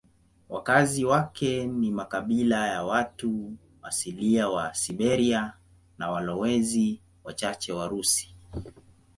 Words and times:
Wakazi 0.49 1.05
wake 1.05 1.67
ni 1.67 1.91
makabila 1.91 2.67
ya 2.67 2.83
watu 2.83 3.53
asilia 3.81 4.49
wa 4.49 4.73
Siberia 4.73 5.53
na 5.97 6.11
walowezi 6.11 6.99
wachache 7.23 7.73
Warusi. 7.73 8.35